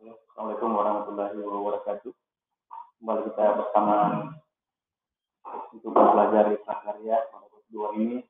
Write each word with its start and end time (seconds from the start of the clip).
Assalamualaikum 0.00 0.72
warahmatullahi 0.72 1.36
wabarakatuh. 1.44 2.08
Kembali 2.96 3.20
kita 3.28 3.44
bersama 3.52 3.96
untuk 5.76 5.92
belajar 5.92 6.56
prakarya 6.64 7.28
pada 7.28 7.44
kedua 7.68 7.92
ini 8.00 8.24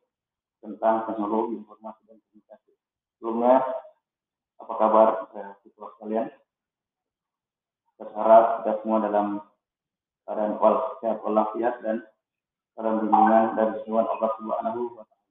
tentang 0.59 1.07
teknologi 1.07 1.63
informasi 1.63 2.11
dan 2.11 2.19
komunikasi. 2.27 2.75
Sebelumnya, 3.15 3.63
apa 4.59 4.73
kabar 4.83 5.31
siswa 5.63 5.95
sekalian? 5.95 6.35
Berharap 8.03 8.67
kita 8.67 8.73
semua 8.83 8.99
dalam 9.07 9.39
keadaan 10.27 10.59
sehat 10.99 11.23
walafiat 11.23 11.79
dan 11.87 12.03
dalam 12.75 12.99
bimbingan 12.99 13.55
dan 13.55 13.79
bimbingan 13.79 14.11
Allah 14.11 14.31
Subhanahu 14.43 14.99
wa 14.99 15.07
taala. 15.07 15.27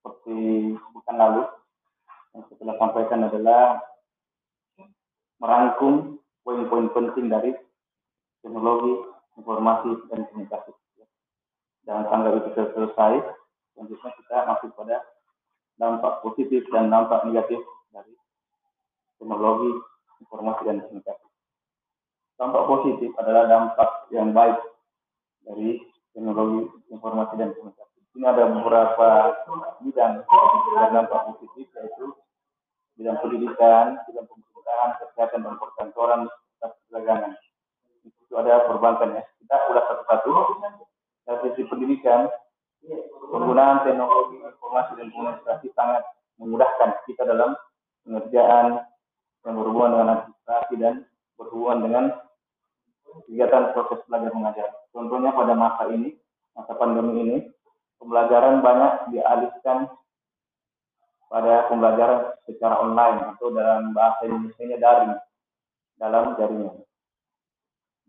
Seperti 0.00 0.40
bukan 0.96 1.16
lalu 1.20 1.59
yang 2.34 2.42
saya 2.46 2.74
sampaikan 2.78 3.26
adalah 3.26 3.82
merangkum 5.40 6.20
poin-poin 6.46 6.92
penting 6.94 7.26
dari 7.32 7.50
teknologi 8.44 8.94
informasi 9.40 9.90
dan 10.12 10.28
komunikasi. 10.30 10.72
Jangan 11.88 12.04
sampai 12.12 12.38
itu 12.38 12.50
selesai, 12.54 13.12
selanjutnya 13.72 14.10
kita 14.20 14.36
masuk 14.46 14.70
pada 14.76 15.00
dampak 15.80 16.12
positif 16.20 16.62
dan 16.70 16.92
dampak 16.92 17.24
negatif 17.24 17.58
dari 17.90 18.12
teknologi 19.16 19.72
informasi 20.20 20.62
dan 20.68 20.78
komunikasi. 20.84 21.26
Dampak 22.36 22.62
positif 22.68 23.10
adalah 23.16 23.44
dampak 23.48 23.90
yang 24.12 24.30
baik 24.36 24.60
dari 25.44 25.80
teknologi 26.12 26.68
informasi 26.92 27.34
dan 27.40 27.50
komunikasi. 27.56 27.98
Ini 28.14 28.26
ada 28.28 28.44
beberapa 28.52 29.08
bidang 29.80 30.14
yang 30.76 30.92
dampak 30.92 31.20
positif 31.32 31.49
pendidikan, 33.60 34.00
bidang 34.08 34.24
pemerintahan, 34.24 34.90
kesehatan 34.96 35.40
dan 35.44 35.54
perkantoran, 35.60 36.20
dan 36.60 36.70
perdagangan. 36.88 37.32
Itu 38.08 38.34
ada 38.40 38.64
perbankan 38.64 39.08
ya. 39.20 39.22
Kita 39.36 39.56
udah 39.68 39.82
satu-satu. 39.84 40.32
Dari 41.28 41.38
sisi 41.52 41.62
pendidikan, 41.68 42.32
penggunaan 43.28 43.84
teknologi 43.84 44.40
informasi 44.40 44.92
dan 44.96 45.12
komunikasi 45.12 45.68
sangat 45.76 46.02
memudahkan 46.40 47.04
kita 47.04 47.22
dalam 47.28 47.52
pengerjaan 48.02 48.80
yang 49.44 49.54
berhubungan 49.60 49.92
dengan 49.92 50.08
administrasi 50.16 50.74
dan 50.80 50.94
berhubungan 51.36 51.78
dengan 51.84 52.04
kegiatan 53.28 53.76
proses 53.76 54.00
belajar 54.08 54.32
mengajar. 54.32 54.68
Contohnya 54.90 55.30
pada 55.36 55.52
masa 55.52 55.82
ini, 55.92 56.16
masa 56.56 56.72
pandemi 56.80 57.14
ini, 57.20 57.38
pembelajaran 58.00 58.64
banyak 58.64 58.92
dialihkan 59.12 59.92
pada 61.30 61.70
pembelajaran 61.70 62.34
secara 62.42 62.82
online 62.82 63.38
atau 63.38 63.54
dalam 63.54 63.94
bahasa 63.94 64.26
Indonesia 64.26 64.76
daring 64.82 65.14
dalam 65.94 66.34
jaringan. 66.34 66.82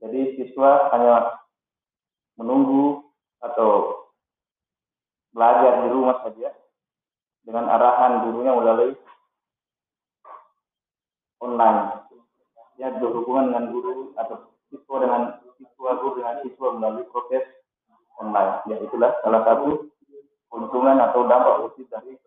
Jadi 0.02 0.42
siswa 0.42 0.90
hanya 0.90 1.38
menunggu 2.42 3.06
atau 3.46 4.02
belajar 5.38 5.86
di 5.86 5.88
rumah 5.94 6.18
saja 6.26 6.50
dengan 7.46 7.70
arahan 7.70 8.26
gurunya 8.26 8.58
melalui 8.58 8.98
online. 11.46 12.10
Ya 12.82 12.90
berhubungan 12.98 13.54
dengan 13.54 13.70
guru 13.70 14.18
atau 14.18 14.50
siswa 14.74 14.98
dengan 14.98 15.22
siswa 15.62 15.90
guru 16.02 16.18
dengan 16.18 16.42
siswa 16.42 16.68
melalui 16.74 17.06
proses 17.14 17.46
online. 18.18 18.66
Ya 18.66 18.82
itulah 18.82 19.14
salah 19.22 19.46
satu 19.46 19.94
keuntungan 20.50 20.98
atau 20.98 21.30
dampak 21.30 21.70
positif 21.70 21.86
dari 21.94 22.18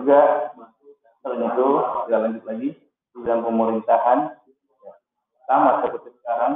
juga 0.00 0.50
selain 1.20 1.44
itu, 1.44 1.68
kita 2.08 2.16
lanjut 2.16 2.44
lagi, 2.48 2.68
bidang 3.12 3.40
pemerintahan, 3.44 4.18
sama 5.44 5.84
seperti 5.84 6.08
sekarang, 6.22 6.52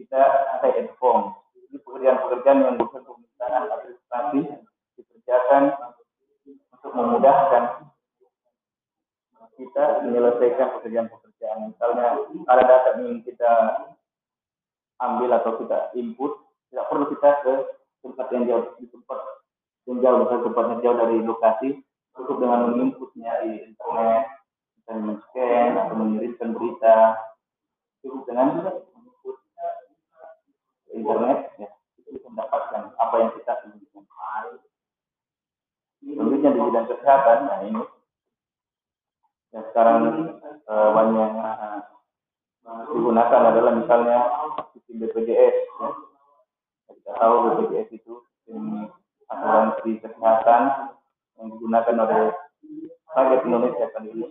kita 0.00 0.20
stay 0.58 0.72
at 0.80 0.88
home. 0.96 1.36
Ini 1.68 1.76
pekerjaan-pekerjaan 1.84 2.64
yang 2.64 2.76
bukan 2.80 3.02
pemerintahan 3.04 3.62
administrasi 3.68 4.40
dikerjakan 4.96 5.62
untuk 6.72 6.92
memudahkan 6.96 7.64
kita 9.60 9.84
menyelesaikan 10.08 10.80
pekerjaan-pekerjaan. 10.80 11.68
Misalnya 11.68 12.06
ada 12.48 12.62
data 12.64 12.90
yang 12.96 13.20
kita 13.20 13.52
ambil 15.04 15.30
atau 15.36 15.60
kita 15.60 15.92
input, 15.98 16.40
tidak 16.72 16.88
perlu 16.88 17.04
kita 17.12 17.30
ke 17.44 17.54
tempat 18.00 18.26
yang 18.32 18.44
jauh, 18.48 18.64
di 18.80 18.86
tempat 18.88 19.18
yang 19.84 19.98
jauh, 20.00 20.24
tempat 20.24 20.64
yang 20.72 20.80
jauh 20.80 20.96
dari 20.96 21.16
lokasi, 21.20 21.70
cukup 22.16 22.36
dengan 22.42 22.60
menginputnya 22.70 23.32
di 23.46 23.50
internet, 23.70 24.24
kita 24.80 24.92
men-scan 24.96 25.70
atau 25.78 25.94
mengirimkan 25.96 26.50
berita, 26.56 26.98
cukup 28.02 28.22
dengan 28.26 28.46
menginput 28.66 29.36
internet, 30.90 31.38
ya, 31.56 31.68
kita 31.98 32.08
bisa 32.18 32.26
mendapatkan 32.30 32.82
apa 32.98 33.14
yang 33.20 33.30
kita 33.38 33.52
inginkan. 33.70 34.44
Selanjutnya 36.00 36.50
di 36.50 36.60
bidang 36.60 36.86
kesehatan, 36.88 37.38
nah 37.46 37.58
ini, 37.64 37.82
yang 39.50 39.64
sekarang 39.70 39.98
eh, 40.46 40.90
banyak 40.94 41.30
digunakan 42.90 43.40
adalah 43.50 43.72
misalnya 43.74 44.18
sistem 44.74 45.06
BPJS. 45.06 45.56
Ya. 45.80 45.88
Kita 46.90 47.12
tahu 47.18 47.34
BPJS 47.46 47.88
itu 47.94 48.14
asuransi 49.30 49.90
kesehatan 50.02 50.62
yang 51.40 51.48
digunakan 51.56 51.94
oleh 52.04 52.22
rakyat 53.16 53.40
Indonesia 53.48 53.86
kali 53.96 54.08
ini. 54.12 54.28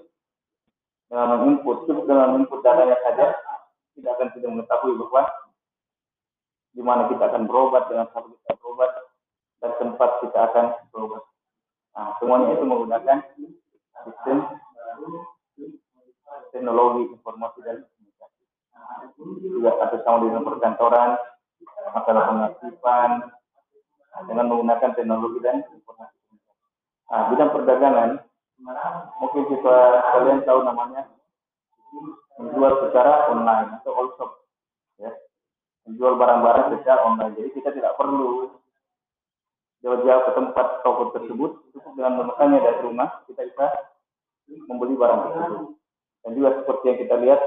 Dengan 1.10 1.42
menginput, 1.42 1.90
cukup 1.90 2.06
dengan 2.06 2.38
menginput 2.38 2.62
datanya 2.62 2.98
saja, 3.02 3.34
kita 3.98 4.14
akan 4.14 4.30
tidak 4.38 4.50
mengetahui 4.54 4.94
bahwa 5.02 5.22
di 6.78 6.82
mana 6.86 7.10
kita 7.10 7.24
akan 7.34 7.50
berobat 7.50 7.90
dengan 7.90 8.06
siapa 8.14 8.30
kita 8.30 8.54
berobat 8.62 8.92
dan 9.58 9.72
tempat 9.82 10.10
kita 10.22 10.40
akan 10.54 10.66
berobat. 10.94 11.24
Nah, 11.98 12.14
semuanya 12.22 12.54
itu 12.54 12.64
menggunakan 12.64 13.18
sistem 14.06 14.38
teknologi 16.54 17.10
informasi 17.10 17.60
dan 17.66 17.78
juga 19.42 19.76
ada 19.82 19.98
sama 20.06 20.24
dengan 20.30 20.46
perkantoran, 20.46 21.18
masalah 21.92 22.24
pengaktifan, 22.30 23.12
dengan 24.30 24.46
menggunakan 24.48 24.92
teknologi 24.94 25.40
dan 25.42 25.66
informasi. 25.74 26.19
Nah, 27.10 27.34
bidang 27.34 27.50
perdagangan, 27.50 28.22
mungkin 29.18 29.44
kita 29.50 29.76
kalian 30.14 30.46
tahu 30.46 30.62
namanya 30.62 31.10
menjual 32.38 32.86
secara 32.86 33.34
online 33.34 33.82
atau 33.82 33.92
all 33.98 34.10
shop, 34.16 34.32
ya. 35.02 35.10
menjual 35.90 36.22
barang-barang 36.22 36.78
secara 36.80 37.02
online. 37.04 37.34
Jadi 37.34 37.50
kita 37.58 37.74
tidak 37.74 37.98
perlu 37.98 38.54
jauh-jauh 39.82 40.24
ke 40.28 40.32
tempat 40.38 40.68
toko 40.86 41.04
tersebut, 41.18 41.52
cukup 41.74 41.92
dengan 41.98 42.14
memesannya 42.22 42.60
dari 42.62 42.80
rumah, 42.84 43.10
kita 43.26 43.42
bisa 43.48 43.66
membeli 44.70 44.94
barang 44.94 45.20
tersebut. 45.26 45.66
Dan 46.20 46.32
juga 46.36 46.50
seperti 46.62 46.84
yang 46.94 47.00
kita 47.00 47.16
lihat 47.26 47.42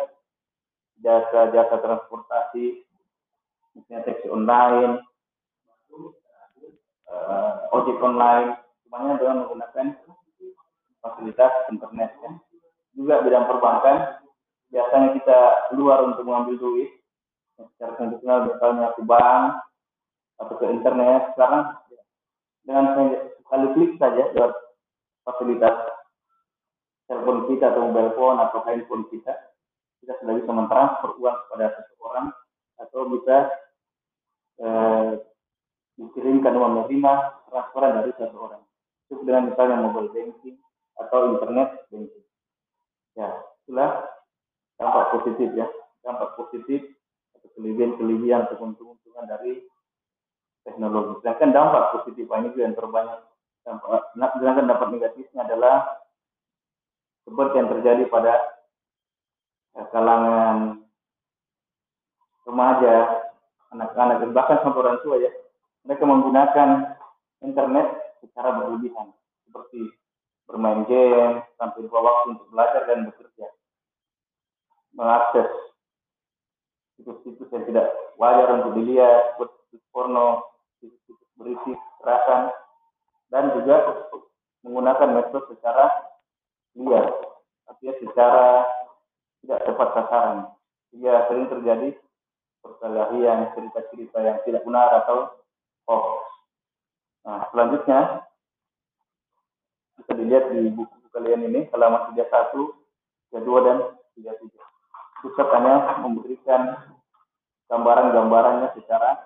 jasa-jasa 1.02 1.76
transportasi, 1.76 2.82
misalnya 3.76 4.06
taksi 4.10 4.26
online, 4.32 4.92
uh, 7.08 7.68
ojek 7.76 8.00
online, 8.00 8.61
semuanya 8.92 9.16
dengan 9.16 9.36
menggunakan 9.48 9.86
fasilitas 11.00 11.52
internet. 11.72 12.12
Ya. 12.20 12.30
Juga 12.92 13.24
bidang 13.24 13.48
perbankan, 13.48 14.20
biasanya 14.68 15.16
kita 15.16 15.38
keluar 15.72 16.04
untuk 16.04 16.28
mengambil 16.28 16.60
duit, 16.60 16.92
secara 17.56 17.96
konvensional 17.96 18.52
misalnya 18.52 18.92
ke 18.92 19.02
bank 19.08 19.64
atau 20.44 20.54
ke 20.60 20.66
internet, 20.76 21.32
sekarang 21.32 21.72
dengan 22.68 22.84
sekali 23.40 23.66
klik 23.72 23.92
saja 23.96 24.28
lewat 24.36 24.52
fasilitas 25.24 25.76
telepon 27.08 27.48
kita 27.48 27.72
atau 27.72 27.88
mobile 27.88 28.12
phone 28.12 28.44
atau 28.44 28.60
handphone 28.68 29.08
kita, 29.08 29.32
kita 30.04 30.20
sudah 30.20 30.36
bisa 30.36 30.52
mentransfer 30.52 31.16
uang 31.16 31.36
kepada 31.48 31.80
seseorang 31.80 32.26
atau 32.76 33.00
bisa 33.08 33.36
eh, 34.60 35.10
dikirimkan 35.96 36.60
uang 36.60 36.72
menerima 36.76 37.12
transferan 37.48 37.92
dari 38.04 38.12
seseorang. 38.20 38.62
Itu 39.12 39.20
dengan 39.28 39.52
misalnya 39.52 39.84
mobile 39.84 40.08
banking 40.08 40.56
atau 40.96 41.36
internet 41.36 41.84
banking. 41.92 42.24
Ya, 43.12 43.28
itulah 43.64 44.08
dampak 44.80 45.04
positif 45.20 45.52
ya, 45.52 45.68
dampak 46.00 46.32
positif 46.40 46.80
atau 47.36 47.48
kelebihan-kelebihan 47.60 48.48
atau 48.48 48.56
keuntungan 48.56 49.28
dari 49.28 49.60
teknologi. 50.64 51.20
Sedangkan 51.20 51.52
dampak 51.52 51.84
positif 52.00 52.24
ini 52.24 52.48
juga 52.56 52.64
yang 52.64 52.76
terbanyak. 52.76 53.20
Dampak, 53.62 54.16
sedangkan 54.16 54.66
dampak 54.66 54.88
negatifnya 54.90 55.46
adalah 55.46 56.02
seperti 57.22 57.54
yang 57.54 57.70
terjadi 57.70 58.02
pada 58.10 58.34
kalangan 59.94 60.82
remaja, 62.42 63.22
anak-anak 63.70 64.16
dan 64.18 64.30
bahkan 64.34 64.58
sampai 64.66 64.82
orang 64.82 64.98
tua 65.06 65.16
ya, 65.22 65.30
mereka 65.86 66.04
menggunakan 66.10 66.68
internet 67.46 68.01
secara 68.22 68.62
berlebihan 68.62 69.10
seperti 69.44 69.90
bermain 70.46 70.86
game, 70.86 71.42
sampai 71.58 71.82
dua 71.86 72.00
waktu 72.00 72.38
untuk 72.38 72.48
belajar 72.54 72.82
dan 72.86 73.10
bekerja. 73.10 73.46
Mengakses 74.94 75.48
situs-situs 76.96 77.48
yang 77.50 77.64
tidak 77.66 77.86
wajar 78.20 78.48
untuk 78.62 78.78
dilihat, 78.78 79.36
situs 79.68 79.82
porno, 79.90 80.46
situs-situs 80.78 81.30
berisi 81.34 81.72
kekerasan, 81.74 82.54
dan 83.32 83.44
juga 83.56 84.06
menggunakan 84.62 85.08
medsos 85.10 85.48
secara 85.50 85.90
liar, 86.78 87.08
artinya 87.66 87.94
secara 87.98 88.46
tidak 89.42 89.60
tepat 89.66 89.88
sasaran. 89.98 90.38
Sehingga 90.92 91.24
sering 91.26 91.48
terjadi 91.48 91.88
perkelahian, 92.62 93.50
cerita-cerita 93.56 94.18
yang 94.22 94.38
tidak 94.44 94.62
benar 94.62 95.02
atau 95.02 95.40
hoax. 95.88 96.31
Selanjutnya 97.52 98.24
bisa 100.00 100.12
dilihat 100.16 100.48
di 100.56 100.72
buku 100.72 100.96
kalian 101.12 101.52
ini 101.52 101.68
halaman 101.68 102.16
31, 102.16 102.24
32 103.28 103.66
dan 103.68 103.78
33. 104.16 105.20
Pusat 105.22 105.48
hanya 105.60 105.74
memberikan 106.00 106.62
gambaran-gambarannya 107.68 108.72
secara 108.74 109.20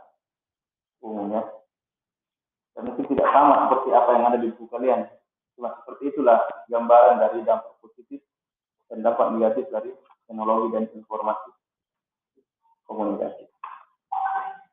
umum 1.00 1.38
ya. 1.38 1.42
Dan 2.74 2.90
mungkin 2.90 3.06
tidak 3.08 3.30
sama 3.30 3.70
seperti 3.70 3.88
apa 3.94 4.10
yang 4.18 4.24
ada 4.28 4.38
di 4.42 4.50
buku 4.52 4.66
kalian. 4.74 5.06
Cuma 5.54 5.72
seperti 5.80 6.12
itulah 6.12 6.42
gambaran 6.68 7.22
dari 7.22 7.40
dampak 7.46 7.78
positif 7.78 8.20
dan 8.90 9.06
dampak 9.06 9.32
negatif 9.32 9.70
dari 9.70 9.94
teknologi 10.26 10.68
dan 10.74 10.84
informasi 10.92 11.50
komunikasi. 12.90 13.46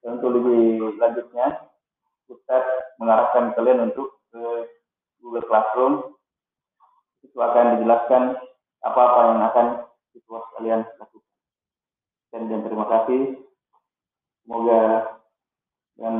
Dan 0.03 0.19
untuk 0.19 0.41
lebih 0.41 0.97
lanjutnya, 0.99 1.72
Ustaz 2.29 2.63
mengarahkan 2.99 3.55
kalian 3.55 3.91
untuk 3.91 4.23
ke 4.31 4.43
Google 5.19 5.45
Classroom. 5.47 5.93
Itu 7.23 7.39
akan 7.39 7.79
dijelaskan 7.79 8.35
apa-apa 8.83 9.19
yang 9.31 9.41
akan 9.47 9.67
situasi 10.11 10.49
kalian 10.59 10.81
lakukan. 10.99 11.33
Dan, 12.35 12.41
dan 12.51 12.59
terima 12.67 12.85
kasih. 12.89 13.21
Semoga 14.43 14.81
dengan 15.95 16.15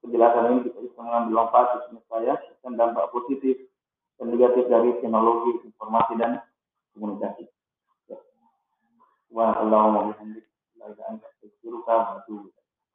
penjelasan 0.00 0.44
ini 0.48 0.60
kita 0.70 0.78
bisa 0.88 0.98
mengambil 1.04 1.34
manfaat 1.44 1.84
di 1.92 2.00
saya 2.08 2.34
dan 2.64 2.72
dampak 2.80 3.12
positif 3.12 3.68
dan 4.16 4.32
negatif 4.32 4.64
dari 4.72 4.96
teknologi 5.04 5.68
informasi 5.68 6.12
dan 6.16 6.40
komunikasi. 6.96 7.44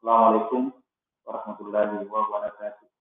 Assalamualaikum 0.03 0.82
warahmatullahi 1.25 2.07
wabarakatuh. 2.07 2.92